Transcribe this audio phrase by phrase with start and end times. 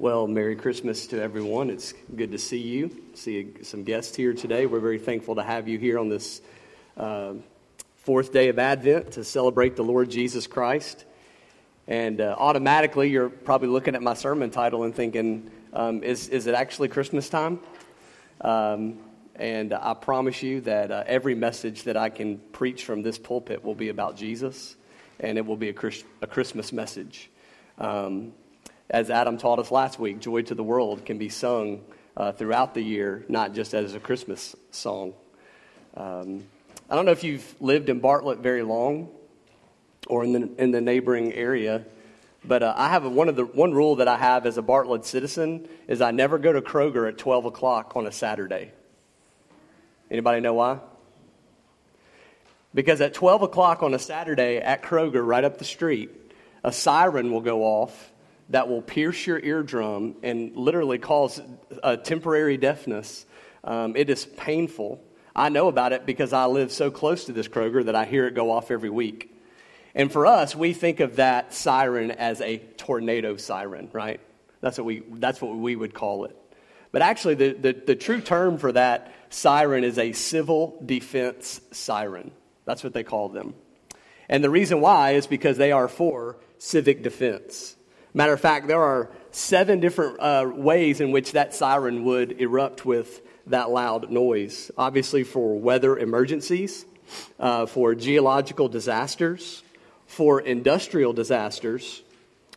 [0.00, 1.68] Well, Merry Christmas to everyone.
[1.68, 4.64] It's good to see you, see some guests here today.
[4.64, 6.40] We're very thankful to have you here on this
[6.96, 7.34] uh,
[7.96, 11.04] fourth day of Advent to celebrate the Lord Jesus Christ.
[11.86, 16.46] And uh, automatically, you're probably looking at my sermon title and thinking, um, is, is
[16.46, 17.60] it actually Christmas time?
[18.40, 19.00] Um,
[19.36, 23.62] and I promise you that uh, every message that I can preach from this pulpit
[23.62, 24.76] will be about Jesus,
[25.18, 25.74] and it will be a,
[26.22, 27.28] a Christmas message.
[27.76, 28.32] Um,
[28.90, 31.82] as Adam taught us last week, Joy to the World can be sung
[32.16, 35.14] uh, throughout the year, not just as a Christmas song.
[35.96, 36.44] Um,
[36.90, 39.08] I don't know if you've lived in Bartlett very long
[40.08, 41.84] or in the, in the neighboring area,
[42.44, 44.62] but uh, I have a, one, of the, one rule that I have as a
[44.62, 48.72] Bartlett citizen is I never go to Kroger at 12 o'clock on a Saturday.
[50.10, 50.80] Anybody know why?
[52.74, 56.10] Because at 12 o'clock on a Saturday at Kroger, right up the street,
[56.64, 58.09] a siren will go off
[58.50, 61.40] that will pierce your eardrum and literally cause
[61.82, 63.24] a temporary deafness.
[63.64, 65.02] Um, it is painful.
[65.34, 68.26] I know about it because I live so close to this Kroger that I hear
[68.26, 69.34] it go off every week.
[69.94, 74.20] And for us, we think of that siren as a tornado siren, right?
[74.60, 76.36] That's what we, that's what we would call it.
[76.92, 82.32] But actually, the, the, the true term for that siren is a civil defense siren.
[82.64, 83.54] That's what they call them.
[84.28, 87.76] And the reason why is because they are for civic defense.
[88.12, 92.84] Matter of fact, there are seven different uh, ways in which that siren would erupt
[92.84, 94.70] with that loud noise.
[94.76, 96.84] Obviously, for weather emergencies,
[97.38, 99.62] uh, for geological disasters,
[100.06, 102.02] for industrial disasters,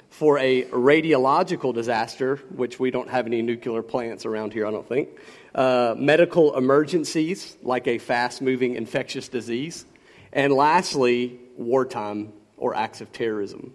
[0.10, 4.88] for a radiological disaster, which we don't have any nuclear plants around here, I don't
[4.88, 5.10] think,
[5.54, 9.86] uh, medical emergencies, like a fast moving infectious disease,
[10.32, 13.74] and lastly, wartime or acts of terrorism.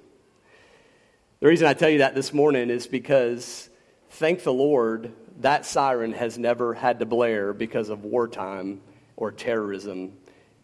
[1.40, 3.70] The reason I tell you that this morning is because,
[4.10, 8.80] thank the Lord, that siren has never had to blare because of wartime
[9.14, 10.14] or terrorism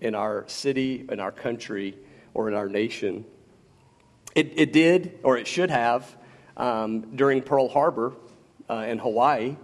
[0.01, 1.97] in our city, in our country,
[2.35, 3.25] or in our nation.
[4.35, 6.13] It, it did, or it should have,
[6.57, 8.13] um, during Pearl Harbor
[8.69, 9.55] uh, in Hawaii,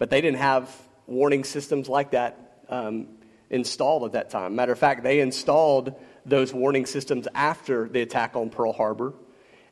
[0.00, 0.68] but they didn't have
[1.06, 3.06] warning systems like that um,
[3.50, 4.56] installed at that time.
[4.56, 5.94] Matter of fact, they installed
[6.24, 9.14] those warning systems after the attack on Pearl Harbor.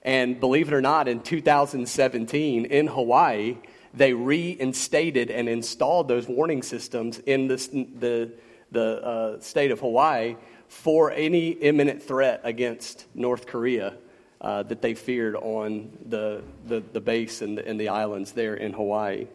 [0.04, 3.56] And believe it or not, in 2017 in Hawaii,
[3.94, 8.32] they reinstated and installed those warning systems in the,
[8.70, 10.36] the uh, state of Hawaii
[10.68, 13.94] for any imminent threat against North Korea
[14.40, 18.54] uh, that they feared on the, the, the base and the, and the islands there
[18.54, 19.26] in Hawaii.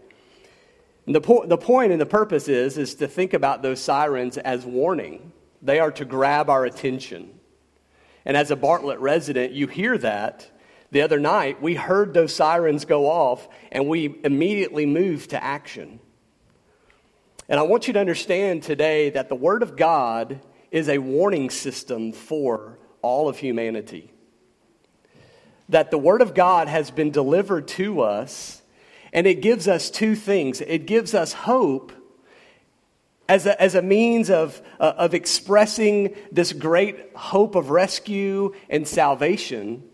[1.07, 4.38] And the, po- the point and the purpose is, is to think about those sirens
[4.38, 5.31] as warning.
[5.63, 7.31] They are to grab our attention.
[8.25, 10.51] And as a Bartlett resident, you hear that
[10.92, 16.00] the other night, we heard those sirens go off and we immediately moved to action.
[17.48, 20.40] And I want you to understand today that the Word of God
[20.72, 24.12] is a warning system for all of humanity.
[25.70, 28.62] That the Word of God has been delivered to us,
[29.14, 31.92] and it gives us two things it gives us hope.
[33.28, 38.88] As a, as a means of, uh, of expressing this great hope of rescue and
[38.88, 39.89] salvation,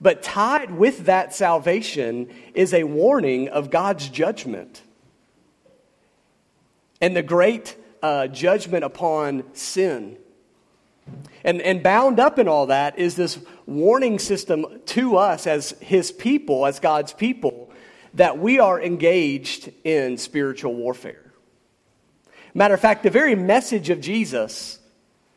[0.00, 4.82] but tied with that salvation is a warning of God's judgment
[7.00, 10.16] and the great uh, judgment upon sin.
[11.44, 16.10] And, and bound up in all that is this warning system to us as His
[16.10, 17.70] people, as God's people,
[18.14, 21.32] that we are engaged in spiritual warfare.
[22.54, 24.78] Matter of fact, the very message of Jesus,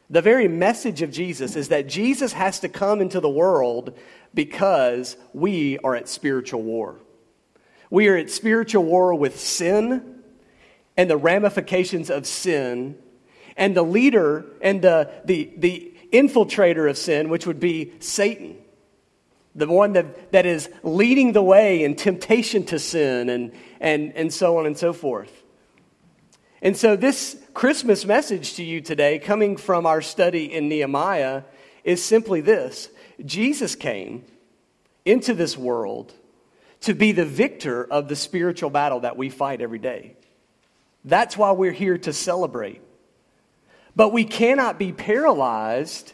[0.09, 3.96] the very message of Jesus is that Jesus has to come into the world
[4.34, 7.00] because we are at spiritual war.
[7.90, 10.22] We are at spiritual war with sin
[11.00, 12.97] and the ramifications of sin,
[13.56, 18.57] and the leader and the, the, the infiltrator of sin, which would be Satan,
[19.56, 24.33] the one that, that is leading the way in temptation to sin, and, and, and
[24.33, 25.31] so on and so forth.
[26.62, 31.44] And so, this Christmas message to you today, coming from our study in Nehemiah,
[31.86, 32.89] is simply this
[33.25, 34.25] Jesus came
[35.06, 36.13] into this world
[36.81, 40.16] to be the victor of the spiritual battle that we fight every day.
[41.04, 42.81] That's why we're here to celebrate.
[43.95, 46.13] But we cannot be paralyzed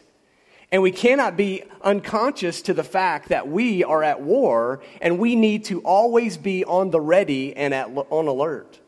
[0.72, 5.36] and we cannot be unconscious to the fact that we are at war and we
[5.36, 8.80] need to always be on the ready and at, on alert.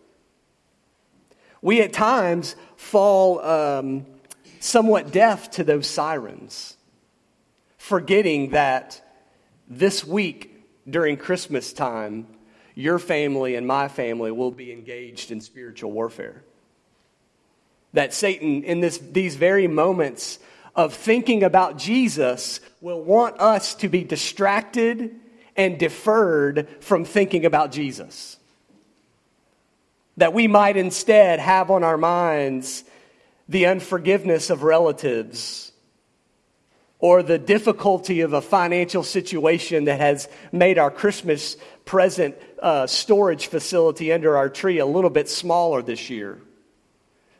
[1.62, 4.06] We at times fall um,
[4.58, 6.77] somewhat deaf to those sirens
[7.78, 9.00] forgetting that
[9.68, 10.54] this week
[10.88, 12.26] during Christmas time,
[12.74, 16.42] your family and my family will be engaged in spiritual warfare.
[17.94, 20.38] That Satan, in this, these very moments
[20.74, 25.16] of thinking about Jesus, will want us to be distracted
[25.56, 28.36] and deferred from thinking about Jesus.
[30.18, 32.84] That we might instead have on our minds
[33.48, 35.72] the unforgiveness of relatives
[37.00, 43.46] or the difficulty of a financial situation that has made our Christmas present uh, storage
[43.46, 46.40] facility under our tree a little bit smaller this year.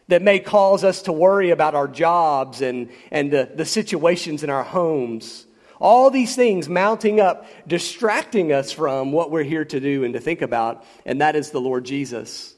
[0.07, 4.49] That may cause us to worry about our jobs and, and the, the situations in
[4.49, 5.45] our homes.
[5.81, 10.21] All these things mounting up, distracting us from what we're here to do and to
[10.21, 12.55] think about, and that is the Lord Jesus,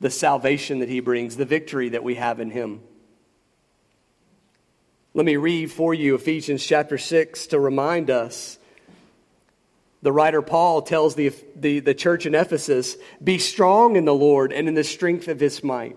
[0.00, 2.80] the salvation that He brings, the victory that we have in Him.
[5.12, 8.60] Let me read for you Ephesians chapter 6 to remind us.
[10.02, 14.52] The writer Paul tells the, the, the church in Ephesus Be strong in the Lord
[14.52, 15.96] and in the strength of his might.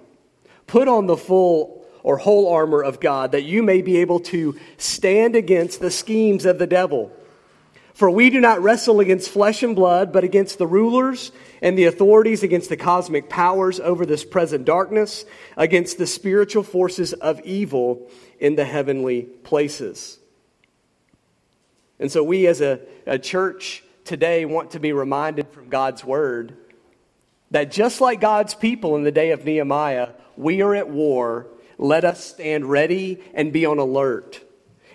[0.66, 4.60] Put on the full or whole armor of God that you may be able to
[4.78, 7.12] stand against the schemes of the devil.
[8.04, 11.86] For we do not wrestle against flesh and blood, but against the rulers and the
[11.86, 15.24] authorities, against the cosmic powers over this present darkness,
[15.56, 18.10] against the spiritual forces of evil
[18.42, 20.20] in the heavenly places.
[21.98, 26.58] And so, we as a, a church today want to be reminded from God's word
[27.52, 31.48] that just like God's people in the day of Nehemiah, we are at war.
[31.78, 34.43] Let us stand ready and be on alert.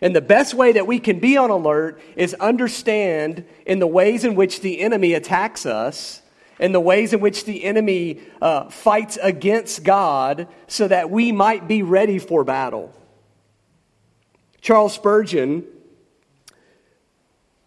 [0.01, 4.25] And the best way that we can be on alert is understand in the ways
[4.25, 6.23] in which the enemy attacks us
[6.59, 11.69] and the ways in which the enemy uh, fights against God so that we might
[11.69, 12.93] be ready for battle.
[14.61, 15.65] Charles Spurgeon,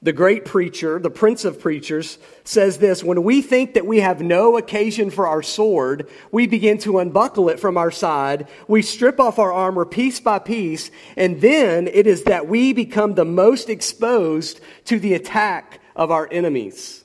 [0.03, 4.21] the great preacher, the prince of preachers, says this When we think that we have
[4.21, 8.47] no occasion for our sword, we begin to unbuckle it from our side.
[8.67, 13.13] We strip off our armor piece by piece, and then it is that we become
[13.13, 17.03] the most exposed to the attack of our enemies.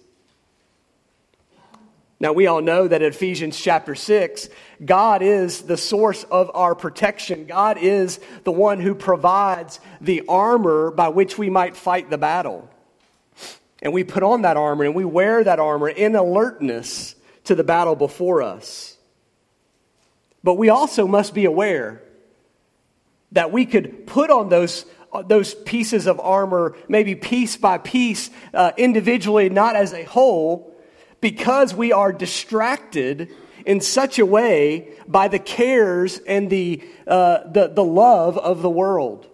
[2.19, 4.49] Now, we all know that Ephesians chapter 6,
[4.83, 7.45] God is the source of our protection.
[7.45, 12.71] God is the one who provides the armor by which we might fight the battle.
[13.83, 17.15] And we put on that armor and we wear that armor in alertness
[17.45, 18.97] to the battle before us.
[20.43, 22.03] But we also must be aware
[23.33, 24.87] that we could put on those,
[25.27, 30.73] those pieces of armor, maybe piece by piece, uh, individually, not as a whole
[31.21, 33.31] because we are distracted
[33.65, 38.71] in such a way by the cares and the, uh, the, the love of the
[38.71, 39.27] world.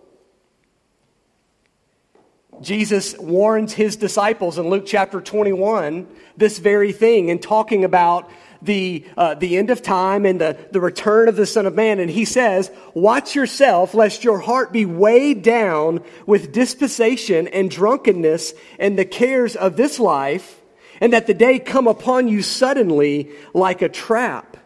[2.61, 6.07] Jesus warns his disciples in Luke chapter 21
[6.37, 10.81] this very thing in talking about the, uh, the end of time and the, the
[10.81, 11.99] return of the Son of Man.
[11.99, 18.55] And he says, Watch yourself, lest your heart be weighed down with dispensation and drunkenness
[18.79, 20.61] and the cares of this life
[21.03, 24.57] and that the day come upon you suddenly like a trap.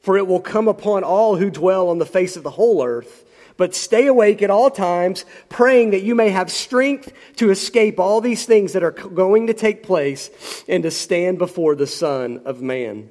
[0.00, 3.24] For it will come upon all who dwell on the face of the whole earth.
[3.60, 8.22] But stay awake at all times, praying that you may have strength to escape all
[8.22, 10.30] these things that are going to take place
[10.66, 13.10] and to stand before the Son of Man.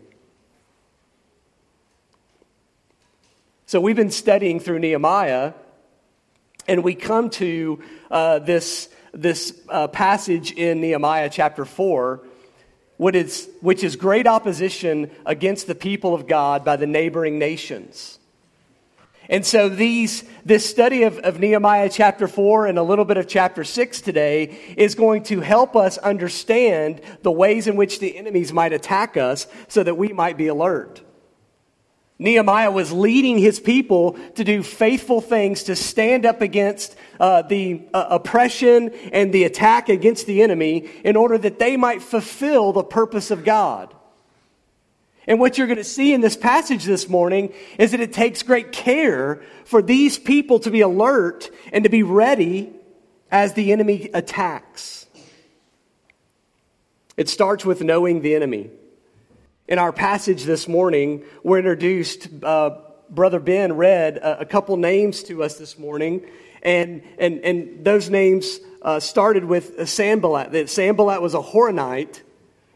[3.68, 5.53] So we've been studying through Nehemiah,
[6.68, 12.24] and we come to uh, this this uh, passage in Nehemiah chapter 4,
[12.98, 18.18] which is, which is great opposition against the people of God by the neighboring nations.
[19.29, 23.27] And so these, this study of, of Nehemiah chapter 4 and a little bit of
[23.27, 28.51] chapter 6 today is going to help us understand the ways in which the enemies
[28.51, 31.03] might attack us so that we might be alert.
[32.17, 37.83] Nehemiah was leading his people to do faithful things to stand up against uh, the
[37.93, 42.83] uh, oppression and the attack against the enemy in order that they might fulfill the
[42.83, 43.95] purpose of God.
[45.29, 48.41] And what you're going to see in this passage this morning is that it takes
[48.41, 52.74] great care for these people to be alert and to be ready
[53.29, 55.05] as the enemy attacks.
[57.15, 58.71] It starts with knowing the enemy.
[59.67, 62.77] In our passage this morning, we're introduced, uh,
[63.12, 66.25] Brother Ben read a, a, couple names to us this morning,
[66.63, 70.53] and, and, and those names uh, started with Sanballat.
[70.53, 72.21] That Sanballat was a Horonite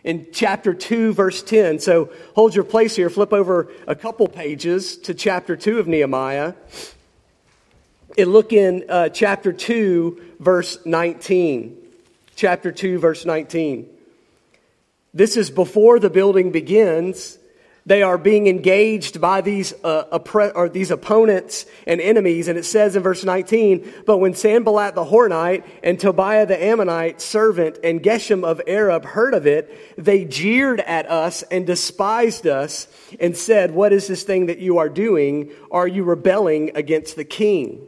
[0.03, 1.79] in chapter 2, verse 10.
[1.79, 6.53] So hold your place here, flip over a couple pages to chapter 2 of Nehemiah,
[8.17, 11.77] and look in uh, chapter 2, verse 19.
[12.35, 13.89] Chapter 2, verse 19.
[15.13, 17.37] This is before the building begins.
[17.85, 22.47] They are being engaged by these, uh, oppre- or these opponents and enemies.
[22.47, 27.19] And it says in verse 19, But when Sanballat the Horonite and Tobiah the Ammonite
[27.19, 32.87] servant and Geshem of Arab heard of it, they jeered at us and despised us
[33.19, 35.51] and said, What is this thing that you are doing?
[35.69, 37.85] Are you rebelling against the king?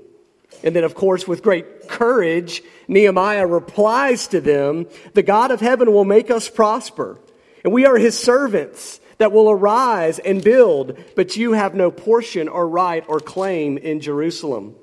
[0.62, 5.94] And then, of course, with great courage, Nehemiah replies to them, The God of heaven
[5.94, 7.18] will make us prosper,
[7.64, 12.48] and we are his servants that will arise and build, but you have no portion
[12.48, 14.76] or right or claim in Jerusalem.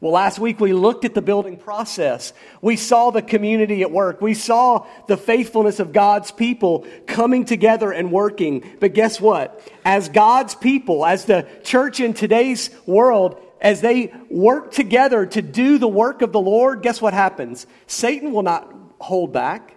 [0.00, 2.34] Well, last week we looked at the building process.
[2.60, 4.20] We saw the community at work.
[4.20, 8.76] We saw the faithfulness of God's people coming together and working.
[8.78, 9.60] But guess what?
[9.86, 15.78] As God's people, as the church in today's world, as they work together to do
[15.78, 17.66] the work of the Lord, guess what happens?
[17.86, 19.76] Satan will not hold back.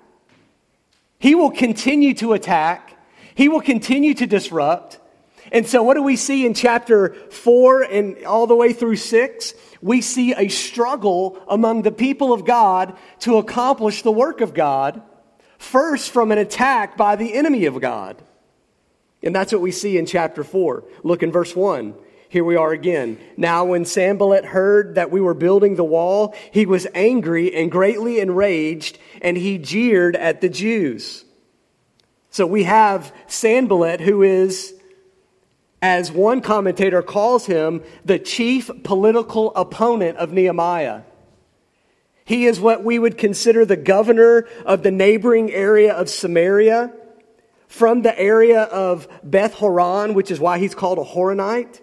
[1.18, 2.99] He will continue to attack.
[3.36, 5.00] He will continue to disrupt.
[5.52, 9.54] And so, what do we see in chapter 4 and all the way through 6?
[9.82, 15.02] We see a struggle among the people of God to accomplish the work of God,
[15.58, 18.22] first from an attack by the enemy of God.
[19.24, 20.84] And that's what we see in chapter 4.
[21.04, 21.96] Look in verse 1.
[22.30, 23.18] Here we are again.
[23.38, 28.20] Now, when Sanballat heard that we were building the wall, he was angry and greatly
[28.20, 31.26] enraged, and he jeered at the Jews.
[32.32, 34.74] So we have Sanballat, who is,
[35.82, 41.02] as one commentator calls him, the chief political opponent of Nehemiah.
[42.26, 46.94] He is what we would consider the governor of the neighboring area of Samaria,
[47.68, 51.80] from the area of Beth Horon, which is why he's called a Horonite.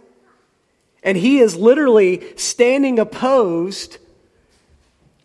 [1.02, 3.98] And he is literally standing opposed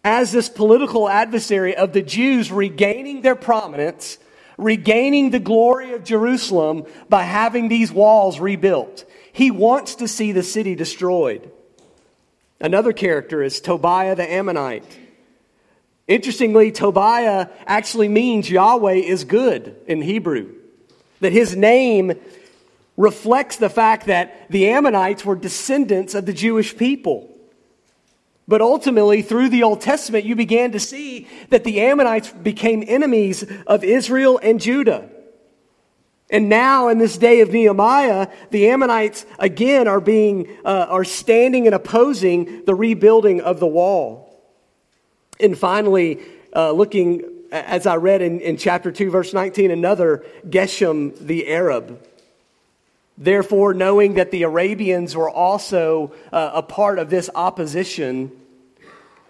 [0.03, 4.17] as this political adversary of the Jews regaining their prominence
[4.61, 9.05] regaining the glory of Jerusalem by having these walls rebuilt.
[9.33, 11.51] He wants to see the city destroyed.
[12.59, 14.85] Another character is Tobiah the Ammonite.
[16.07, 20.53] Interestingly, Tobiah actually means Yahweh is good in Hebrew.
[21.21, 22.13] That his name
[22.97, 27.30] reflects the fact that the Ammonites were descendants of the Jewish people.
[28.51, 33.45] But ultimately, through the Old Testament, you began to see that the Ammonites became enemies
[33.65, 35.07] of Israel and Judah.
[36.29, 41.65] And now, in this day of Nehemiah, the Ammonites again are being uh, are standing
[41.65, 44.43] and opposing the rebuilding of the wall.
[45.39, 46.19] And finally,
[46.53, 52.05] uh, looking as I read in, in chapter two, verse nineteen, another Geshem the Arab.
[53.17, 58.31] Therefore, knowing that the Arabians were also uh, a part of this opposition,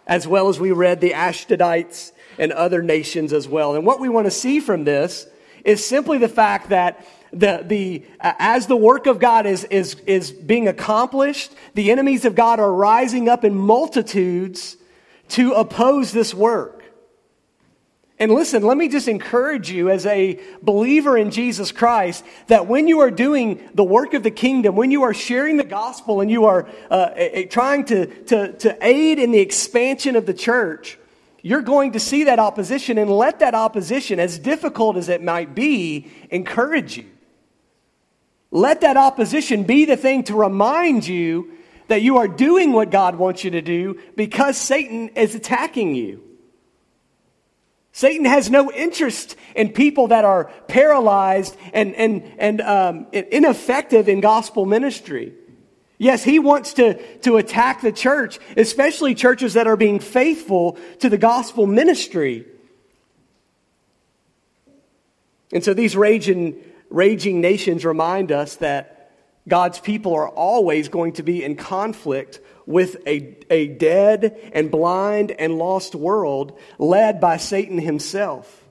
[0.08, 3.75] as well as we read the Ashdodites and other nations as well.
[3.75, 5.27] And what we want to see from this
[5.63, 9.96] is simply the fact that the, the, uh, as the work of God is, is,
[10.05, 14.77] is being accomplished, the enemies of God are rising up in multitudes
[15.29, 16.81] to oppose this work.
[18.22, 22.88] And listen, let me just encourage you as a believer in Jesus Christ that when
[22.88, 26.30] you are doing the work of the kingdom, when you are sharing the gospel and
[26.30, 27.10] you are uh,
[27.50, 31.00] trying to, to, to aid in the expansion of the church,
[31.42, 35.56] you're going to see that opposition and let that opposition, as difficult as it might
[35.56, 37.10] be, encourage you.
[38.51, 41.54] Let that opposition be the thing to remind you
[41.88, 46.31] that you are doing what God wants you to do because Satan is attacking you.
[47.94, 54.22] Satan has no interest in people that are paralyzed and, and, and um, ineffective in
[54.22, 55.34] gospel ministry.
[55.98, 61.10] Yes, he wants to, to attack the church, especially churches that are being faithful to
[61.10, 62.46] the gospel ministry.
[65.54, 66.56] And so these raging,
[66.90, 69.12] raging nations remind us that
[69.48, 75.32] God's people are always going to be in conflict with a, a dead and blind
[75.32, 78.62] and lost world led by Satan himself.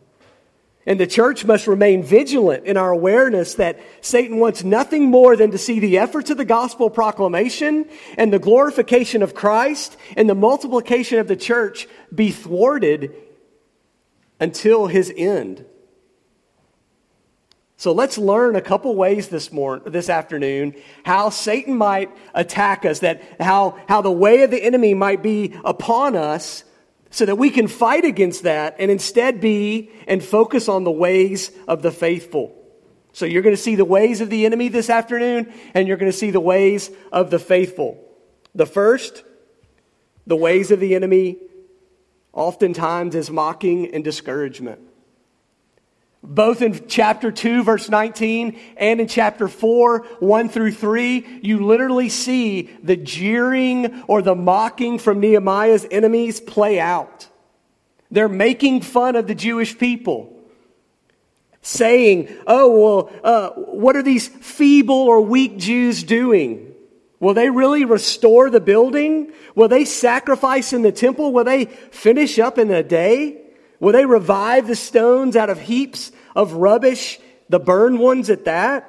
[0.87, 5.51] And the church must remain vigilant in our awareness that Satan wants nothing more than
[5.51, 10.35] to see the efforts of the gospel proclamation and the glorification of Christ and the
[10.35, 13.15] multiplication of the church be thwarted
[14.41, 15.67] until his end.
[17.81, 22.99] So let's learn a couple ways this morning, this afternoon, how Satan might attack us,
[22.99, 26.63] that how, how the way of the enemy might be upon us
[27.09, 31.53] so that we can fight against that and instead be and focus on the ways
[31.67, 32.55] of the faithful.
[33.15, 36.13] So you're going to see the ways of the enemy this afternoon and you're going
[36.13, 37.99] to see the ways of the faithful.
[38.55, 39.25] The first,
[40.27, 41.39] the ways of the enemy
[42.35, 44.90] oftentimes is mocking and discouragement.
[46.23, 52.11] Both in chapter 2, verse 19, and in chapter 4, 1 through 3, you literally
[52.11, 57.29] see the jeering or the mocking from Nehemiah's enemies play out.
[58.11, 60.37] They're making fun of the Jewish people,
[61.63, 66.75] saying, Oh, well, uh, what are these feeble or weak Jews doing?
[67.19, 69.33] Will they really restore the building?
[69.55, 71.33] Will they sacrifice in the temple?
[71.33, 73.41] Will they finish up in a day?
[73.81, 77.19] Will they revive the stones out of heaps of rubbish,
[77.49, 78.87] the burned ones at that?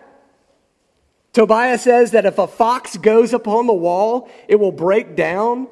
[1.34, 5.68] Tobiah says that if a fox goes upon the wall, it will break down.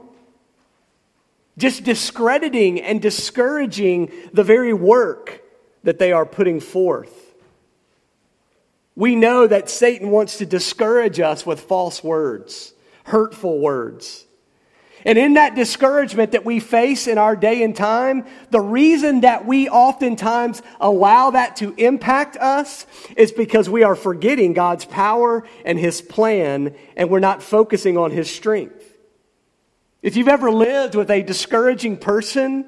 [1.58, 5.42] Just discrediting and discouraging the very work
[5.84, 7.36] that they are putting forth.
[8.96, 12.74] We know that Satan wants to discourage us with false words,
[13.04, 14.26] hurtful words.
[15.06, 19.46] And in that discouragement that we face in our day and time, the reason that
[19.46, 25.80] we oftentimes allow that to impact us is because we are forgetting God's power and
[25.80, 28.86] His plan, and we're not focusing on His strength.
[30.02, 32.66] If you've ever lived with a discouraging person,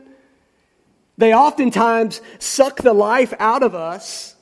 [1.18, 4.36] they oftentimes suck the life out of us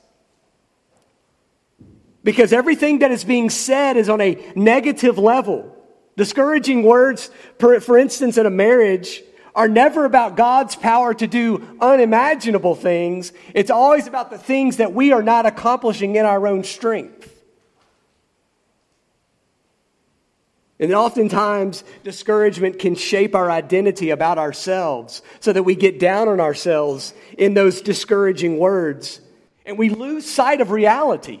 [2.22, 5.76] because everything that is being said is on a negative level.
[6.20, 9.22] Discouraging words, for instance, in a marriage,
[9.54, 13.32] are never about God's power to do unimaginable things.
[13.54, 17.34] It's always about the things that we are not accomplishing in our own strength.
[20.78, 26.38] And oftentimes, discouragement can shape our identity about ourselves so that we get down on
[26.38, 29.22] ourselves in those discouraging words
[29.64, 31.40] and we lose sight of reality.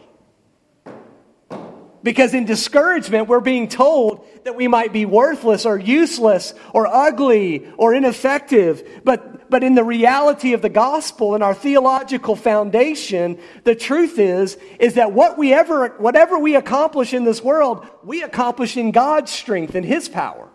[2.02, 7.68] Because in discouragement, we're being told that we might be worthless or useless or ugly
[7.76, 9.02] or ineffective.
[9.04, 14.56] But, but in the reality of the gospel and our theological foundation, the truth is,
[14.78, 19.30] is that what we ever, whatever we accomplish in this world, we accomplish in God's
[19.30, 20.48] strength and His power.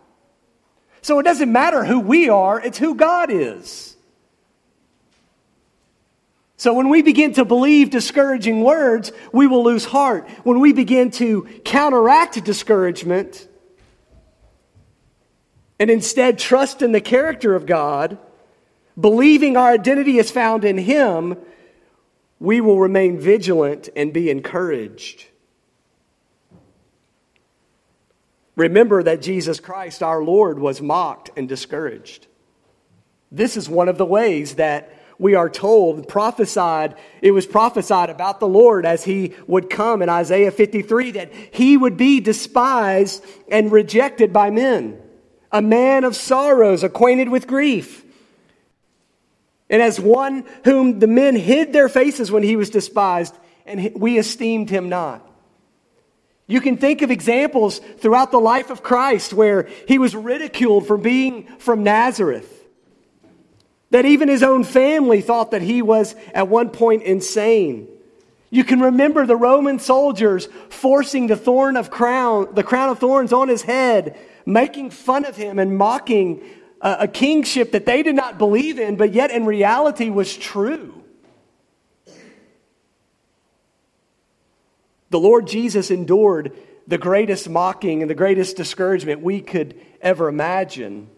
[1.01, 3.95] So it doesn't matter who we are, it's who God is.
[6.57, 10.27] So when we begin to believe discouraging words, we will lose heart.
[10.43, 13.47] When we begin to counteract discouragement
[15.79, 18.17] and instead trust in the character of God,
[18.99, 21.37] believing our identity is found in Him,
[22.39, 25.25] we will remain vigilant and be encouraged.
[28.55, 32.27] Remember that Jesus Christ, our Lord, was mocked and discouraged.
[33.31, 38.39] This is one of the ways that we are told, prophesied, it was prophesied about
[38.39, 43.71] the Lord as he would come in Isaiah 53 that he would be despised and
[43.71, 45.01] rejected by men,
[45.55, 48.03] a man of sorrows, acquainted with grief.
[49.69, 53.33] And as one whom the men hid their faces when he was despised,
[53.65, 55.25] and we esteemed him not.
[56.45, 60.97] You can think of examples throughout the life of Christ where he was ridiculed for
[60.97, 62.51] being from Nazareth
[63.91, 67.87] that even his own family thought that he was at one point insane.
[68.49, 73.31] You can remember the Roman soldiers forcing the thorn of crown, the crown of thorns
[73.31, 76.41] on his head, making fun of him and mocking
[76.81, 80.93] a, a kingship that they did not believe in, but yet in reality was true.
[85.09, 86.51] The Lord Jesus endured
[86.87, 91.09] the greatest mocking and the greatest discouragement we could ever imagine.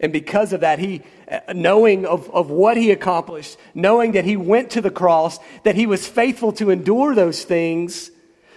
[0.00, 4.36] And because of that, he, uh, knowing of, of what he accomplished, knowing that he
[4.36, 8.10] went to the cross, that he was faithful to endure those things,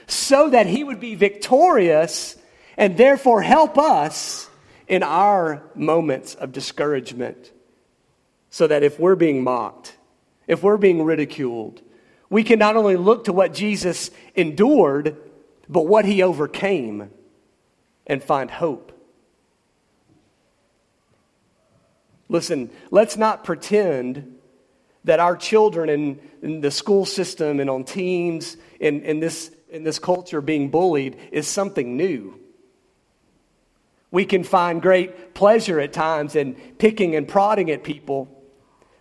[0.08, 2.36] so that he would be victorious
[2.78, 4.50] and therefore help us
[4.88, 7.52] in our moments of discouragement.
[8.50, 9.98] So that if we're being mocked,
[10.48, 11.82] if we're being ridiculed,
[12.30, 15.18] we can not only look to what Jesus endured,
[15.68, 17.10] but what he overcame
[18.08, 18.92] and find hope.
[22.30, 24.38] Listen, let's not pretend
[25.04, 29.84] that our children in, in the school system and on teams in, in, this, in
[29.84, 32.40] this culture being bullied is something new.
[34.12, 38.30] We can find great pleasure at times in picking and prodding at people,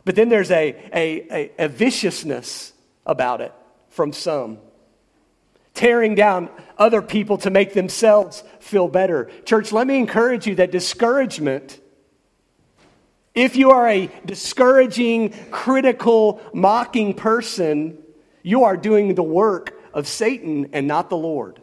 [0.04, 2.72] but then there's a, a, a, a viciousness
[3.06, 3.52] about it
[3.88, 4.58] from some.
[5.74, 9.30] Tearing down other people to make themselves feel better.
[9.44, 11.80] Church, let me encourage you that discouragement
[13.34, 17.98] if you are a discouraging, critical, mocking person,
[18.42, 21.60] you are doing the work of Satan and not the Lord.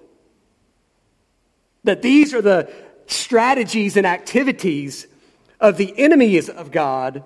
[1.85, 2.71] That these are the
[3.11, 5.07] strategies and activities
[5.59, 7.23] of the enemies of God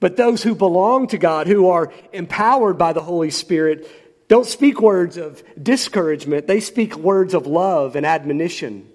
[0.00, 3.88] But those who belong to God, who are empowered by the Holy Spirit,
[4.28, 6.46] don't speak words of discouragement.
[6.46, 8.88] They speak words of love and admonition.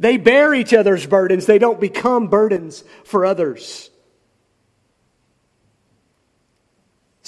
[0.00, 1.46] They bear each other's burdens.
[1.46, 3.90] They don't become burdens for others.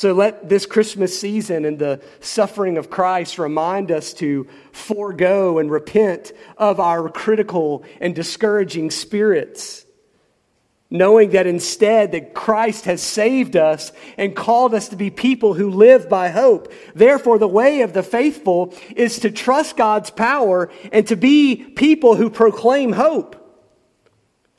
[0.01, 5.71] So let this Christmas season and the suffering of Christ remind us to forego and
[5.71, 9.85] repent of our critical and discouraging spirits
[10.89, 15.71] knowing that instead that Christ has saved us and called us to be people who
[15.71, 16.73] live by hope.
[16.97, 22.17] Therefore, the way of the faithful is to trust God's power and to be people
[22.17, 23.40] who proclaim hope.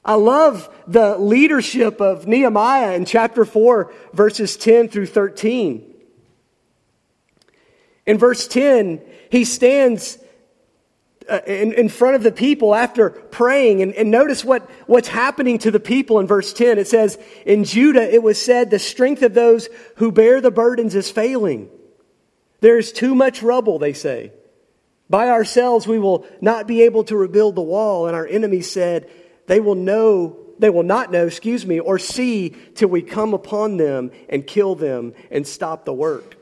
[0.03, 5.87] I love the leadership of Nehemiah in chapter 4, verses 10 through 13.
[8.07, 10.17] In verse 10, he stands
[11.29, 13.83] uh, in, front of the people after praying.
[13.83, 16.79] And, and notice what, what's happening to the people in verse 10.
[16.79, 20.95] It says, In Judah it was said, the strength of those who bear the burdens
[20.95, 21.69] is failing.
[22.59, 24.33] There is too much rubble, they say.
[25.09, 28.07] By ourselves we will not be able to rebuild the wall.
[28.07, 29.09] And our enemies said,
[29.51, 33.75] They will know, they will not know, excuse me, or see till we come upon
[33.75, 36.37] them and kill them and stop the work.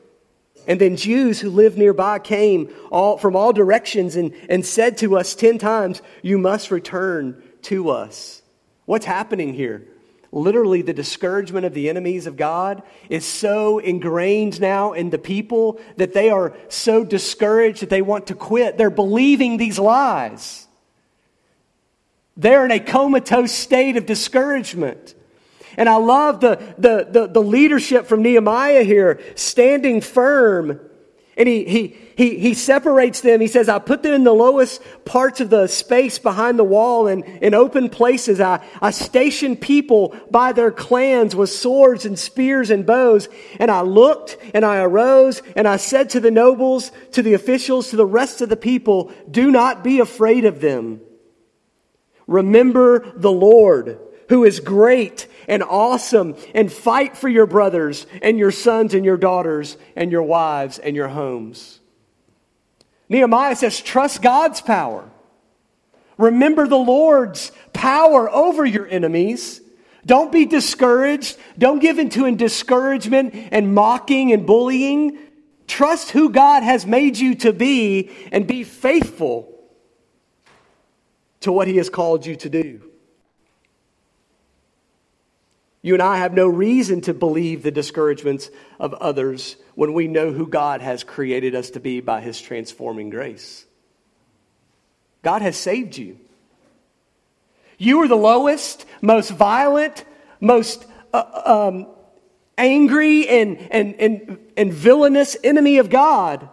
[0.68, 5.16] And then Jews who lived nearby came all, from all directions and, and said to
[5.16, 8.42] us ten times, You must return to us.
[8.84, 9.88] What's happening here?
[10.30, 15.80] Literally, the discouragement of the enemies of God is so ingrained now in the people
[15.96, 18.78] that they are so discouraged that they want to quit.
[18.78, 20.68] They're believing these lies.
[22.40, 25.14] They're in a comatose state of discouragement.
[25.76, 30.80] And I love the, the, the, the, leadership from Nehemiah here, standing firm.
[31.36, 33.42] And he, he, he, he separates them.
[33.42, 37.08] He says, I put them in the lowest parts of the space behind the wall
[37.08, 38.40] and in open places.
[38.40, 43.28] I, I stationed people by their clans with swords and spears and bows.
[43.58, 47.90] And I looked and I arose and I said to the nobles, to the officials,
[47.90, 51.02] to the rest of the people, do not be afraid of them.
[52.30, 58.52] Remember the Lord who is great and awesome and fight for your brothers and your
[58.52, 61.80] sons and your daughters and your wives and your homes.
[63.08, 65.10] Nehemiah says, trust God's power.
[66.18, 69.60] Remember the Lord's power over your enemies.
[70.06, 71.36] Don't be discouraged.
[71.58, 75.18] Don't give into in discouragement and mocking and bullying.
[75.66, 79.49] Trust who God has made you to be and be faithful
[81.40, 82.82] to what He has called you to do.
[85.82, 90.30] You and I have no reason to believe the discouragements of others when we know
[90.30, 93.64] who God has created us to be by His transforming grace.
[95.22, 96.18] God has saved you.
[97.78, 100.04] You are the lowest, most violent,
[100.38, 101.86] most uh, um,
[102.58, 106.48] angry, and, and, and, and villainous enemy of God.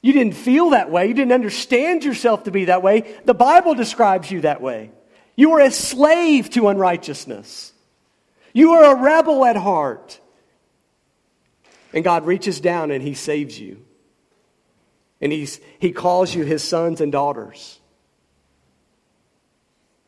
[0.00, 1.08] You didn't feel that way.
[1.08, 3.18] You didn't understand yourself to be that way.
[3.24, 4.92] The Bible describes you that way.
[5.34, 7.72] You are a slave to unrighteousness.
[8.52, 10.20] You are a rebel at heart.
[11.92, 13.84] And God reaches down and He saves you.
[15.20, 17.78] And he's, He calls you His sons and daughters.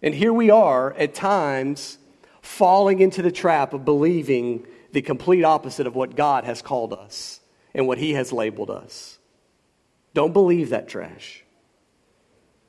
[0.02, 1.98] And here we are at times
[2.42, 7.40] falling into the trap of believing the complete opposite of what God has called us
[7.74, 9.19] and what He has labeled us.
[10.14, 11.44] Don't believe that trash.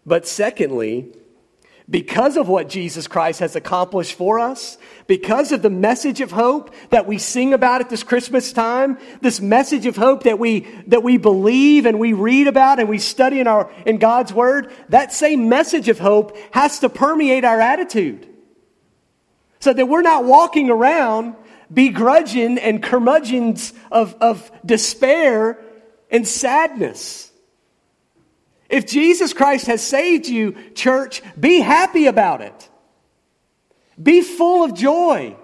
[0.05, 1.13] But secondly,
[1.89, 4.77] because of what Jesus Christ has accomplished for us,
[5.07, 9.41] because of the message of hope that we sing about at this Christmas time, this
[9.41, 13.39] message of hope that we, that we believe and we read about and we study
[13.41, 18.27] in, our, in God's Word, that same message of hope has to permeate our attitude.
[19.59, 21.35] So that we're not walking around
[21.71, 25.59] begrudging and curmudgeons of, of despair
[26.09, 27.30] and sadness.
[28.71, 32.69] If Jesus Christ has saved you, church, be happy about it.
[34.01, 35.35] Be full of joy.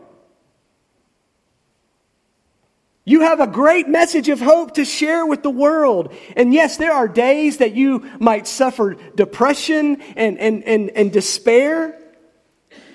[3.03, 6.13] You have a great message of hope to share with the world.
[6.35, 11.97] And yes, there are days that you might suffer depression and, and, and, and despair.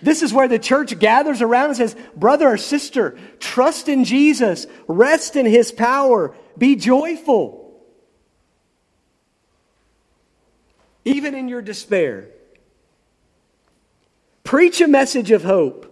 [0.02, 4.66] This is where the church gathers around and says, Brother or sister, trust in Jesus,
[4.88, 7.61] rest in his power, be joyful.
[11.04, 12.28] Even in your despair.
[14.44, 15.88] Preach a message of hope.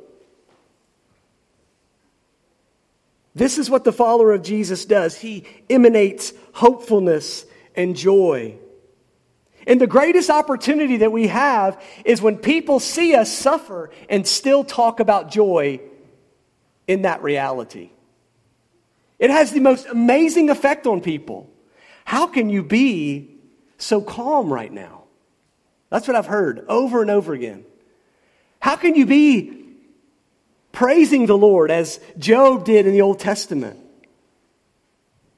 [3.34, 5.16] This is what the follower of Jesus does.
[5.16, 7.46] He emanates hopefulness
[7.76, 8.56] and joy.
[9.66, 14.64] And the greatest opportunity that we have is when people see us suffer and still
[14.64, 15.80] talk about joy
[16.88, 17.90] in that reality.
[19.18, 21.48] It has the most amazing effect on people.
[22.04, 23.36] How can you be
[23.78, 24.99] so calm right now?
[25.90, 27.64] That's what I've heard over and over again.
[28.60, 29.64] How can you be
[30.72, 33.78] praising the Lord as Job did in the Old Testament?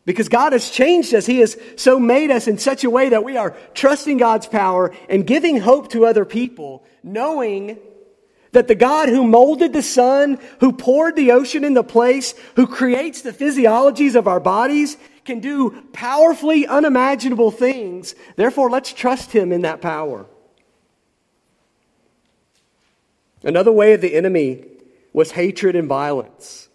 [0.04, 1.26] Because God has changed us.
[1.26, 4.92] He has so made us in such a way that we are trusting God's power
[5.08, 7.78] and giving hope to other people, knowing
[8.50, 13.22] that the God who molded the sun, who poured the ocean into place, who creates
[13.22, 18.14] the physiologies of our bodies, can do powerfully unimaginable things.
[18.36, 20.26] Therefore, let's trust him in that power.
[23.44, 24.64] Another way of the enemy
[25.12, 26.68] was hatred and violence.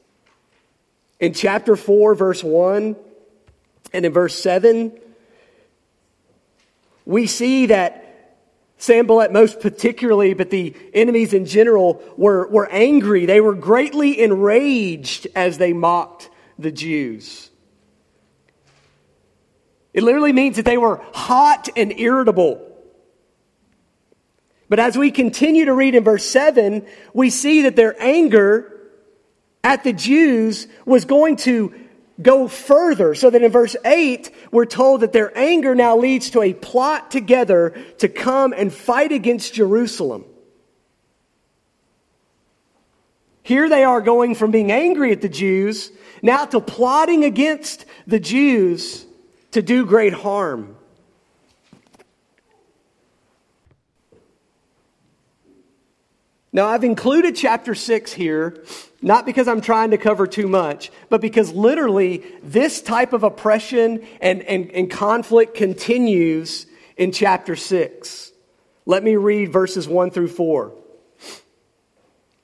[1.19, 2.95] In chapter 4, verse 1,
[3.93, 4.91] and in verse 7,
[7.05, 8.03] we see that
[8.77, 13.25] Sanballat most particularly, but the enemies in general were, were angry.
[13.25, 17.49] They were greatly enraged as they mocked the Jews.
[19.93, 22.66] It literally means that they were hot and irritable.
[24.69, 28.73] But as we continue to read in verse 7, we see that their anger
[29.63, 31.73] at the Jews was going to
[32.21, 33.15] go further.
[33.15, 37.11] So that in verse 8, we're told that their anger now leads to a plot
[37.11, 40.25] together to come and fight against Jerusalem.
[43.43, 48.19] Here they are going from being angry at the Jews now to plotting against the
[48.19, 49.05] Jews
[49.51, 50.76] to do great harm.
[56.57, 58.63] Now, I've included chapter 6 here,
[58.99, 64.03] not because I'm trying to cover too much, but because literally this type of oppression
[64.21, 66.65] and, and, and conflict continues
[66.97, 68.31] in chapter 6.
[68.87, 70.73] Let me read verses 1 through 4.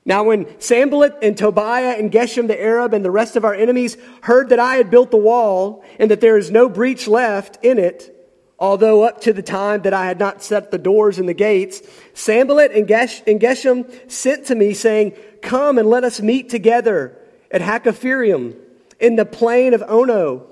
[0.05, 3.97] Now, when Sanballat and Tobiah and Geshem the Arab and the rest of our enemies
[4.21, 7.79] heard that I had built the wall and that there is no breach left in
[7.79, 8.12] it,
[8.63, 11.81] Although up to the time that I had not set the doors and the gates,
[12.13, 17.13] Sanballat and, Geshem sent to me saying, Come and let us meet together
[17.51, 18.55] at Hakkephirim
[19.01, 20.47] in the plain of Ono.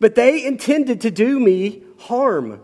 [0.00, 2.62] But they intended to do me harm.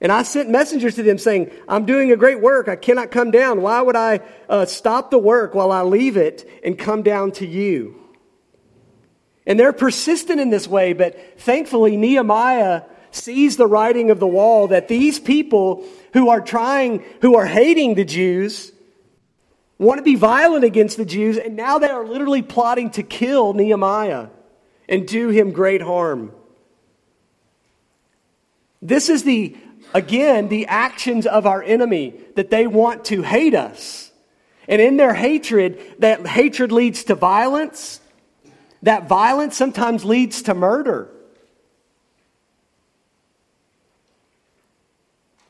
[0.00, 2.68] And I sent messengers to them saying, I'm doing a great work.
[2.68, 3.60] I cannot come down.
[3.60, 7.44] Why would I uh, stop the work while I leave it and come down to
[7.44, 7.96] you?
[9.46, 14.68] And they're persistent in this way, but thankfully, Nehemiah sees the writing of the wall
[14.68, 18.72] that these people who are trying, who are hating the Jews,
[19.78, 23.54] want to be violent against the Jews, and now they are literally plotting to kill
[23.54, 24.28] Nehemiah
[24.88, 26.32] and do him great harm.
[28.82, 29.56] This is the,
[29.94, 34.10] again, the actions of our enemy that they want to hate us.
[34.68, 38.00] And in their hatred, that hatred leads to violence.
[38.82, 41.10] That violence sometimes leads to murder.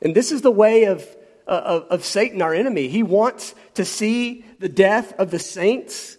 [0.02, 1.06] And this is the way of,
[1.46, 2.88] uh, of, of Satan, our enemy.
[2.88, 6.16] He wants to see the death of the saints.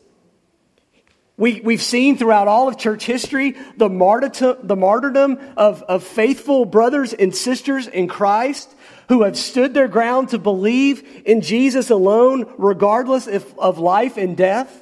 [1.37, 6.65] We, we've seen throughout all of church history the martyrdom, the martyrdom of, of faithful
[6.65, 8.71] brothers and sisters in Christ
[9.09, 14.37] who have stood their ground to believe in Jesus alone, regardless if, of life and
[14.37, 14.80] death.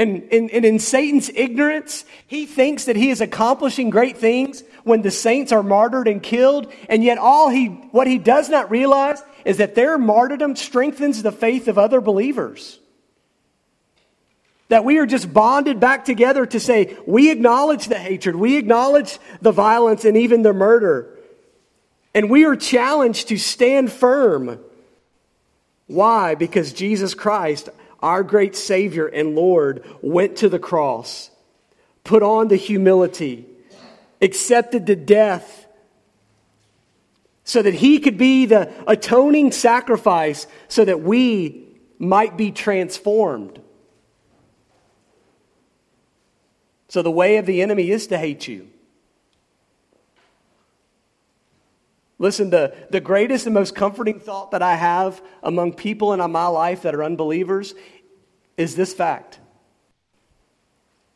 [0.00, 5.02] And, and, and in Satan's ignorance, he thinks that he is accomplishing great things when
[5.02, 6.72] the saints are martyred and killed.
[6.88, 11.30] And yet, all he, what he does not realize is that their martyrdom strengthens the
[11.30, 12.78] faith of other believers.
[14.68, 19.18] That we are just bonded back together to say, we acknowledge the hatred, we acknowledge
[19.42, 21.14] the violence, and even the murder.
[22.14, 24.60] And we are challenged to stand firm.
[25.88, 26.36] Why?
[26.36, 27.68] Because Jesus Christ,
[28.02, 31.30] our great Savior and Lord, went to the cross,
[32.04, 33.46] put on the humility,
[34.20, 35.66] accepted the death
[37.44, 41.66] so that he could be the atoning sacrifice so that we
[41.98, 43.60] might be transformed.
[46.88, 48.68] So the way of the enemy is to hate you.
[52.20, 56.46] Listen, the, the greatest and most comforting thought that I have among people in my
[56.48, 57.74] life that are unbelievers
[58.58, 59.38] is this fact.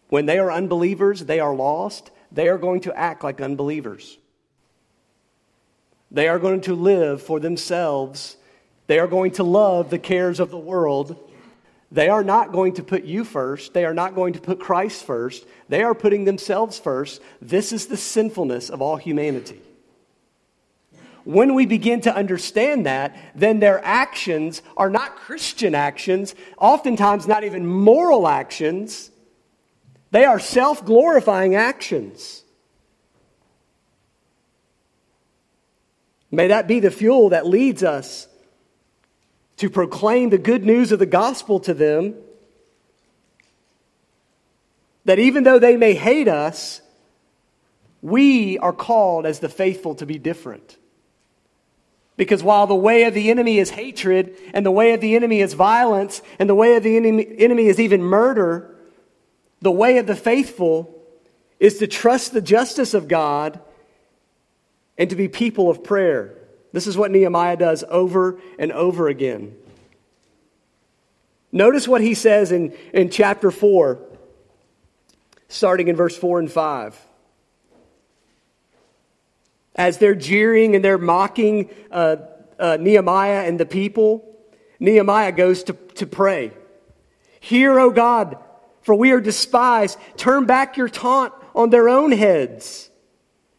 [0.08, 4.16] When they are unbelievers, they are lost, they are going to act like unbelievers.
[6.10, 8.38] They are going to live for themselves.
[8.86, 11.16] They are going to love the cares of the world.
[11.92, 13.74] They are not going to put you first.
[13.74, 15.44] They are not going to put Christ first.
[15.68, 17.20] They are putting themselves first.
[17.42, 19.60] This is the sinfulness of all humanity.
[21.24, 27.44] When we begin to understand that, then their actions are not Christian actions, oftentimes not
[27.44, 29.10] even moral actions.
[30.10, 32.42] They are self glorifying actions.
[36.30, 38.28] May that be the fuel that leads us
[39.56, 42.14] to proclaim the good news of the gospel to them.
[45.04, 46.80] That even though they may hate us,
[48.02, 50.76] we are called as the faithful to be different.
[52.16, 55.40] Because while the way of the enemy is hatred, and the way of the enemy
[55.40, 58.74] is violence, and the way of the enemy, is even murder,
[59.60, 60.94] the way of the faithful
[61.58, 63.60] is to trust the justice of God
[64.96, 66.34] and to be people of prayer.
[66.72, 69.56] This is what Nehemiah does over and over again.
[71.50, 73.98] Notice what he says in, in chapter 4,
[75.48, 77.00] starting in verse 4 and 5
[79.74, 82.16] as they're jeering and they're mocking uh,
[82.58, 84.36] uh, Nehemiah and the people,
[84.78, 86.52] Nehemiah goes to, to pray.
[87.40, 88.36] Hear, O God,
[88.82, 89.98] for we are despised.
[90.16, 92.90] Turn back your taunt on their own heads.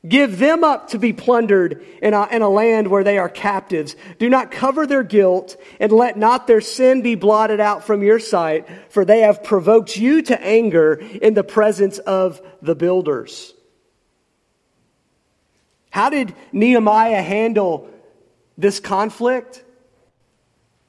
[0.08, 3.96] Give them up to be plundered in a, in a land where they are captives.
[4.20, 8.20] Do not cover their guilt, and let not their sin be blotted out from your
[8.20, 13.55] sight, for they have provoked you to anger in the presence of the builders.
[15.96, 17.90] How did Nehemiah handle
[18.58, 19.64] this conflict?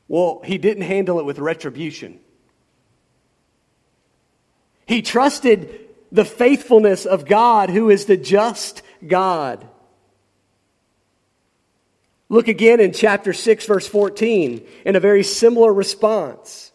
[0.08, 2.18] Well, he didn't handle it with retribution.
[4.84, 5.78] He trusted
[6.10, 9.68] the faithfulness of God, who is the just God.
[12.28, 16.72] Look again in chapter 6, verse 14, in a very similar response.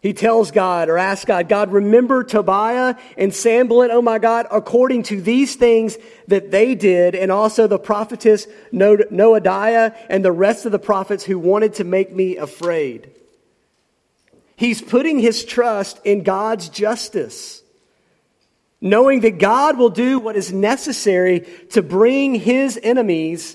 [0.00, 5.02] He tells God or asks God, God, remember Tobiah and Sanballat, oh my God, according
[5.04, 10.72] to these things that they did, and also the prophetess Noadiah and the rest of
[10.72, 13.10] the prophets who wanted to make me afraid.
[14.56, 17.62] He's putting his trust in God's justice,
[18.80, 21.40] knowing that God will do what is necessary
[21.72, 23.54] to bring his enemies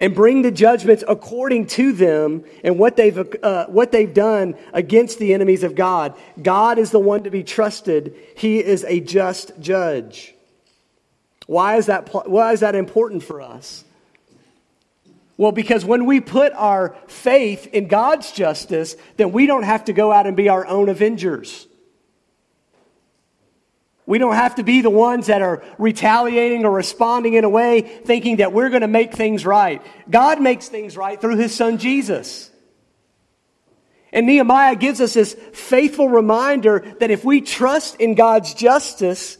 [0.00, 5.18] and bring the judgments according to them and what they've, uh, what they've done against
[5.18, 6.16] the enemies of God.
[6.40, 8.14] God is the one to be trusted.
[8.36, 10.34] He is a just judge.
[11.46, 13.84] Why is that, why is that important for us?
[15.36, 19.92] Well, because when we put our faith in God's justice, then we don't have to
[19.92, 21.67] go out and be our own avengers.
[24.08, 27.82] We don't have to be the ones that are retaliating or responding in a way
[27.82, 29.82] thinking that we're going to make things right.
[30.08, 32.50] God makes things right through his son Jesus.
[34.10, 39.36] And Nehemiah gives us this faithful reminder that if we trust in God's justice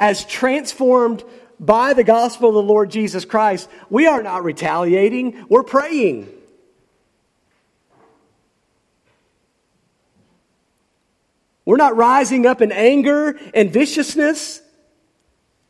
[0.00, 1.22] as transformed
[1.60, 6.28] by the gospel of the Lord Jesus Christ, we are not retaliating, we're praying.
[11.68, 14.62] We're not rising up in anger and viciousness.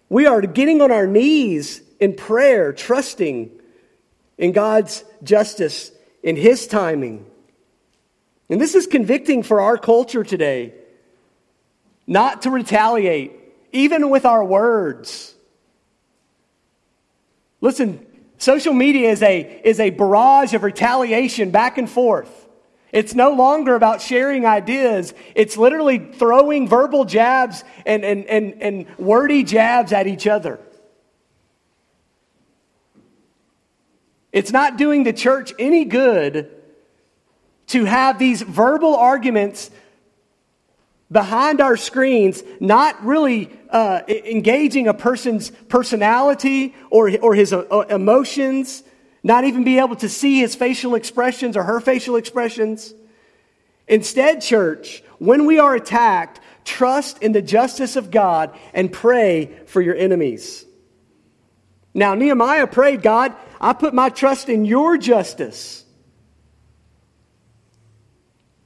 [0.09, 3.51] We are getting on our knees in prayer, trusting
[4.39, 5.91] in God's justice,
[6.23, 7.27] in His timing.
[8.49, 10.73] And this is convicting for our culture today.
[12.07, 13.33] Not to retaliate,
[13.73, 15.35] even with our words.
[17.61, 18.07] Listen,
[18.37, 22.38] social media is a, is a barrage of retaliation back and forth.
[22.91, 25.13] It's no longer about sharing ideas.
[25.35, 30.59] It's literally throwing verbal jabs and, and, and, and wordy jabs at each other.
[34.33, 36.51] It's not doing the church any good
[37.69, 39.71] to have these verbal arguments
[41.11, 48.83] behind our screens, not really uh, engaging a person's personality or, or his uh, emotions
[49.29, 52.95] not even be able to see his facial expressions or her facial expressions.
[53.87, 59.83] Instead, church, when we are attacked, trust in the justice of God and pray for
[59.83, 60.65] your enemies.
[61.93, 65.85] Now, Nehemiah prayed, God, I put my trust in your justice.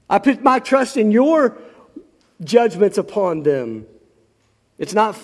[0.09, 1.59] I put my trust in your
[2.45, 3.86] judgments upon them.
[4.78, 5.18] It's not,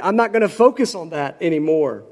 [0.00, 2.04] I'm not going to focus on that anymore.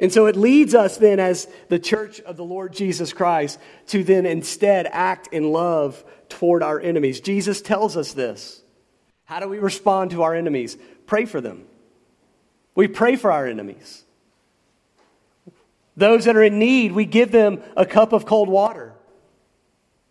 [0.00, 4.02] And so it leads us then, as the church of the Lord Jesus Christ, to
[4.02, 7.20] then instead act in love toward our enemies.
[7.20, 8.62] Jesus tells us this.
[9.26, 10.78] How do we respond to our enemies?
[11.06, 11.66] Pray for them.
[12.74, 14.04] We pray for our enemies.
[15.96, 18.94] Those that are in need, we give them a cup of cold water.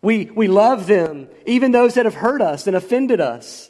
[0.01, 3.69] We, we love them, even those that have hurt us and offended us.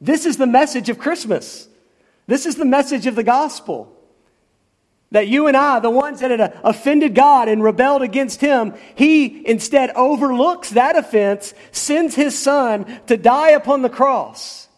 [0.00, 1.68] This is the message of Christmas.
[2.26, 3.95] This is the message of the gospel.
[5.12, 8.74] That you and I, the ones that had uh, offended God and rebelled against Him,
[8.96, 14.68] He instead overlooks that offense, sends His Son to die upon the cross,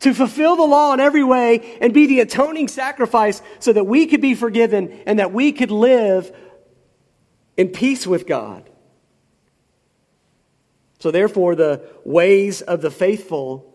[0.00, 4.06] to fulfill the law in every way and be the atoning sacrifice so that we
[4.06, 6.34] could be forgiven and that we could live
[7.56, 8.68] in peace with God.
[11.00, 13.74] So, therefore, the ways of the faithful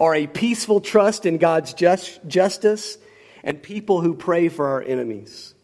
[0.00, 2.98] are a peaceful trust in God's just, justice
[3.46, 5.54] and people who pray for our enemies.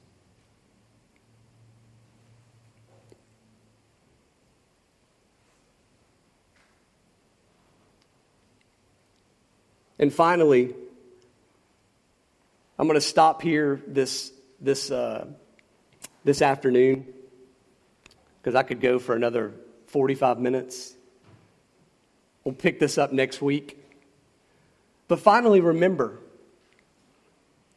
[9.99, 10.75] And finally,
[12.79, 15.27] I'm going to stop here this, this, uh,
[16.25, 17.07] this afternoon
[18.41, 19.53] because I could go for another
[19.89, 20.95] 45 minutes.
[22.45, 23.79] We'll pick this up next week.
[25.09, 26.22] But finally, remember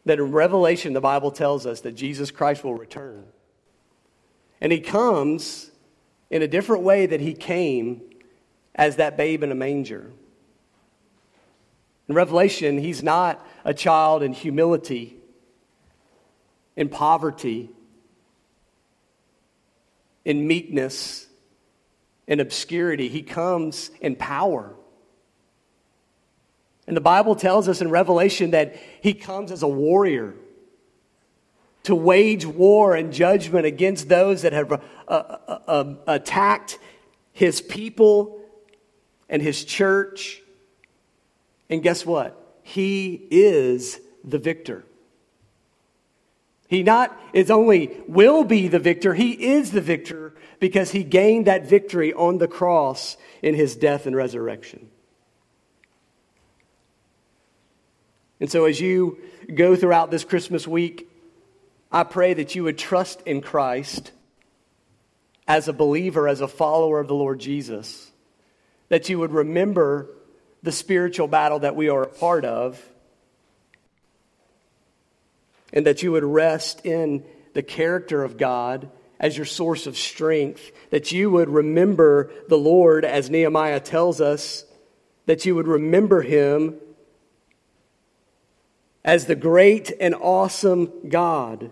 [0.05, 3.25] that in Revelation, the Bible tells us that Jesus Christ will return.
[4.61, 5.71] And he comes
[6.29, 8.01] in a different way that he came
[8.73, 10.11] as that babe in a manger.
[12.07, 15.17] In Revelation, he's not a child in humility,
[16.75, 17.71] in poverty,
[20.23, 21.27] in meekness,
[22.27, 23.07] in obscurity.
[23.07, 24.75] He comes in power.
[26.87, 30.35] And the Bible tells us in Revelation that he comes as a warrior
[31.83, 34.77] to wage war and judgment against those that have uh,
[35.07, 36.79] uh, uh, attacked
[37.31, 38.41] his people
[39.29, 40.41] and his church.
[41.69, 42.59] And guess what?
[42.63, 44.83] He is the victor.
[46.67, 51.45] He not is only will be the victor, he is the victor because he gained
[51.45, 54.89] that victory on the cross in his death and resurrection.
[58.45, 59.17] And so, as you
[59.55, 61.09] go throughout this Christmas week,
[61.91, 64.11] I pray that you would trust in Christ
[65.47, 68.11] as a believer, as a follower of the Lord Jesus,
[68.89, 70.11] that you would remember
[70.61, 72.79] the spiritual battle that we are a part of,
[75.73, 80.71] and that you would rest in the character of God as your source of strength,
[80.91, 84.65] that you would remember the Lord, as Nehemiah tells us,
[85.25, 86.75] that you would remember him
[89.05, 91.69] as the great and awesome God.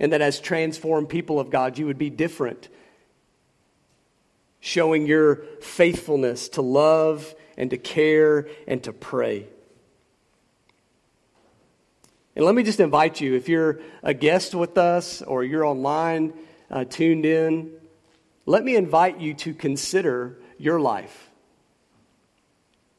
[0.00, 2.68] And that as transformed people of God, you would be different,
[4.58, 9.46] showing your faithfulness to love and to care and to pray.
[12.34, 16.32] And let me just invite you, if you're a guest with us or you're online
[16.68, 17.70] uh, tuned in,
[18.44, 21.30] let me invite you to consider your life.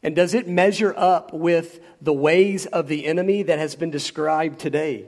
[0.05, 4.59] And does it measure up with the ways of the enemy that has been described
[4.59, 5.07] today?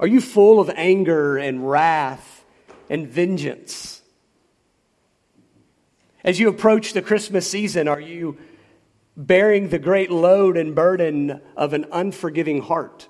[0.00, 2.46] Are you full of anger and wrath
[2.88, 4.00] and vengeance?
[6.24, 8.38] As you approach the Christmas season, are you
[9.18, 13.06] bearing the great load and burden of an unforgiving heart?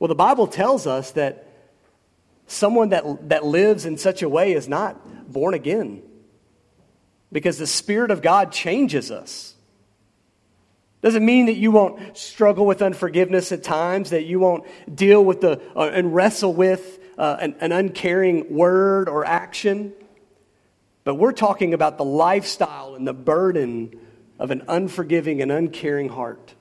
[0.00, 1.46] Well, the Bible tells us that
[2.48, 6.02] someone that, that lives in such a way is not born again
[7.32, 9.54] because the Spirit of God changes us.
[11.00, 14.64] Doesn't mean that you won't struggle with unforgiveness at times, that you won't
[14.94, 19.92] deal with the uh, and wrestle with uh, an, an uncaring word or action.
[21.02, 23.98] But we're talking about the lifestyle and the burden
[24.38, 26.54] of an unforgiving and uncaring heart.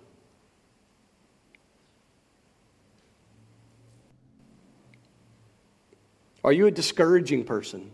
[6.43, 7.91] Are you a discouraging person?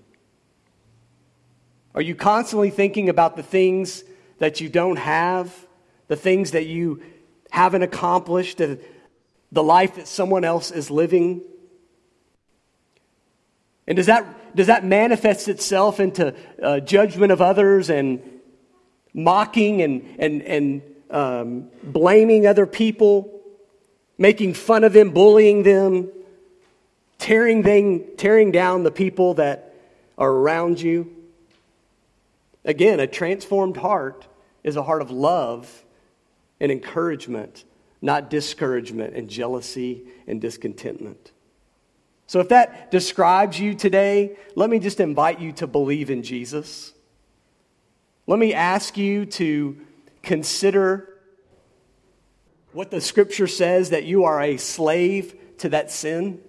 [1.98, 4.04] Are you constantly thinking about the things
[4.38, 5.52] that you don't have,
[6.08, 7.02] the things that you
[7.50, 8.80] haven't accomplished, the,
[9.52, 11.42] the life that someone else is living?
[13.88, 18.22] And does that, does that manifest itself into uh, judgment of others and
[19.12, 23.42] mocking and, and, and um, blaming other people,
[24.20, 26.12] making fun of them, bullying them,
[27.18, 29.74] tearing, them, tearing down the people that
[30.16, 31.17] are around you?
[32.68, 34.28] Again, a transformed heart
[34.62, 35.86] is a heart of love
[36.60, 37.64] and encouragement,
[38.02, 41.32] not discouragement and jealousy and discontentment.
[42.28, 46.94] So, if that describes you today, let me just invite you to believe in Jesus.
[48.28, 49.78] Let me ask you to
[50.22, 51.08] consider
[52.74, 56.42] what the scripture says that you are a slave to that sin.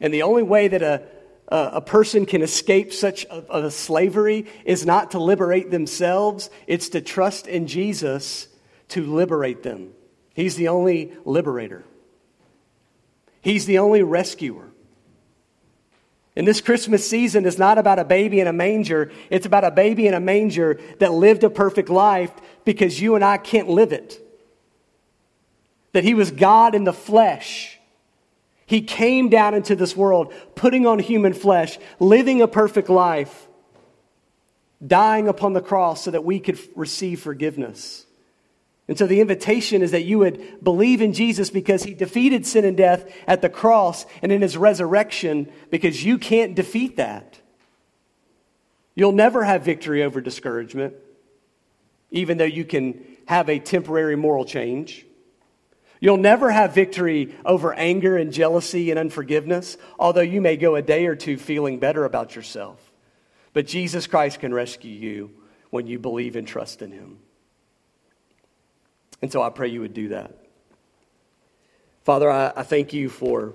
[0.00, 1.06] And the only way that a,
[1.52, 7.00] a, person can escape such a, a slavery is not to liberate themselves, it's to
[7.00, 8.48] trust in Jesus
[8.88, 9.92] to liberate them.
[10.34, 11.84] He's the only liberator,
[13.40, 14.68] He's the only rescuer.
[16.34, 19.12] And this Christmas season is not about a baby in a manger.
[19.28, 22.32] It's about a baby in a manger that lived a perfect life
[22.64, 24.18] because you and I can't live it.
[25.92, 27.71] That he was God in the flesh.
[28.72, 33.46] He came down into this world, putting on human flesh, living a perfect life,
[34.84, 38.06] dying upon the cross so that we could receive forgiveness.
[38.88, 42.64] And so the invitation is that you would believe in Jesus because he defeated sin
[42.64, 47.38] and death at the cross and in his resurrection because you can't defeat that.
[48.94, 50.94] You'll never have victory over discouragement,
[52.10, 55.04] even though you can have a temporary moral change.
[56.02, 60.82] You'll never have victory over anger and jealousy and unforgiveness, although you may go a
[60.82, 62.80] day or two feeling better about yourself.
[63.52, 65.30] But Jesus Christ can rescue you
[65.70, 67.20] when you believe and trust in him.
[69.22, 70.34] And so I pray you would do that.
[72.02, 73.54] Father, I, I thank you for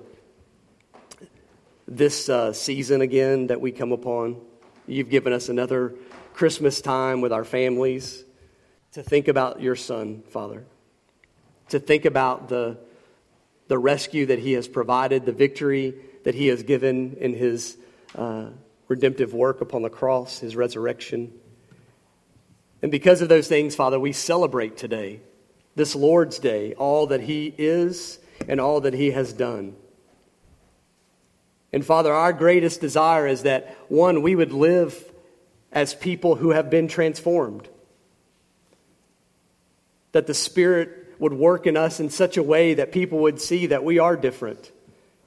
[1.85, 4.39] this uh, season again that we come upon.
[4.87, 5.95] You've given us another
[6.33, 8.23] Christmas time with our families
[8.93, 10.63] to think about your son, Father,
[11.69, 12.77] to think about the,
[13.67, 17.77] the rescue that he has provided, the victory that he has given in his
[18.15, 18.49] uh,
[18.87, 21.33] redemptive work upon the cross, his resurrection.
[22.81, 25.21] And because of those things, Father, we celebrate today
[25.77, 29.75] this Lord's Day, all that He is and all that He has done.
[31.71, 35.11] And Father, our greatest desire is that, one, we would live
[35.71, 37.69] as people who have been transformed.
[40.13, 43.67] That the Spirit would work in us in such a way that people would see
[43.67, 44.71] that we are different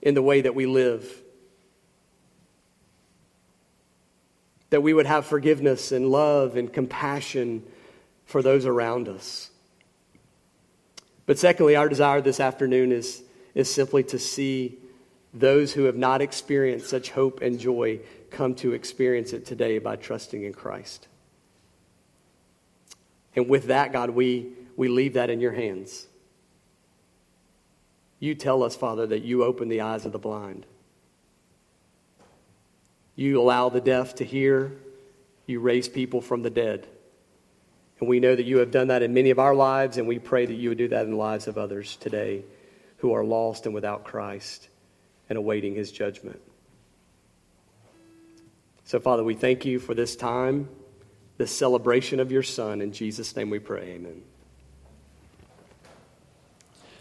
[0.02, 1.22] in the way that we live.
[4.70, 7.64] That we would have forgiveness and love and compassion
[8.24, 9.50] for those around us.
[11.26, 13.22] But secondly, our desire this afternoon is,
[13.54, 14.78] is simply to see
[15.32, 19.96] those who have not experienced such hope and joy come to experience it today by
[19.96, 21.06] trusting in Christ.
[23.36, 26.06] And with that, God, we, we leave that in your hands.
[28.18, 30.64] You tell us, Father, that you open the eyes of the blind.
[33.14, 34.72] You allow the deaf to hear.
[35.44, 36.86] You raise people from the dead.
[37.98, 40.18] And we know that you have done that in many of our lives, and we
[40.18, 42.42] pray that you would do that in the lives of others today
[42.96, 44.70] who are lost and without Christ
[45.28, 46.40] and awaiting his judgment.
[48.84, 50.70] So, Father, we thank you for this time,
[51.36, 52.80] this celebration of your Son.
[52.80, 53.90] In Jesus' name we pray.
[53.90, 54.22] Amen.